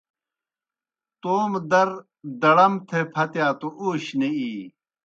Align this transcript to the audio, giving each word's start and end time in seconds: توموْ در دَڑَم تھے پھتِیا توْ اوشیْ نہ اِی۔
توموْ 1.21 1.59
در 1.71 1.89
دَڑَم 2.41 2.73
تھے 2.87 2.99
پھتِیا 3.13 3.47
توْ 3.59 3.67
اوشیْ 3.79 4.15
نہ 4.19 4.29
اِی۔ 4.37 4.51